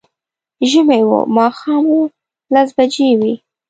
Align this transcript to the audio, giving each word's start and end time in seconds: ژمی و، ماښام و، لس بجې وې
ژمی 0.69 1.01
و، 1.09 1.11
ماښام 1.37 1.83
و، 1.97 2.01
لس 2.53 2.69
بجې 2.77 3.09
وې 3.19 3.33